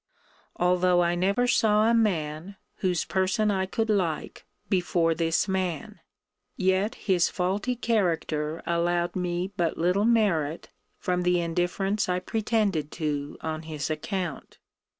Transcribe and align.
Although 0.55 1.03
I 1.03 1.13
never 1.13 1.45
saw 1.45 1.87
a 1.87 1.93
man, 1.93 2.55
whose 2.77 3.05
person 3.05 3.51
I 3.51 3.67
could 3.67 3.87
like, 3.91 4.47
before 4.67 5.13
this 5.13 5.47
man; 5.47 5.99
yet 6.57 6.95
his 6.95 7.29
faulty 7.29 7.75
character 7.75 8.63
allowed 8.65 9.15
me 9.15 9.51
but 9.57 9.77
little 9.77 10.05
merit 10.05 10.69
from 10.97 11.21
the 11.21 11.39
indifference 11.39 12.09
I 12.09 12.17
pretended 12.17 12.91
to 12.93 13.37
on 13.41 13.61
his 13.61 13.91
account. 13.91 14.57